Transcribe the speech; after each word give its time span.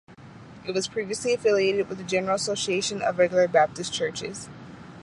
It 0.65 0.71
was 0.73 0.87
previously 0.87 1.31
affiliated 1.31 1.87
with 1.87 1.99
the 1.99 2.03
General 2.03 2.33
Association 2.33 3.03
of 3.03 3.19
Regular 3.19 3.47
Baptist 3.47 3.93
Churches. 3.93 4.49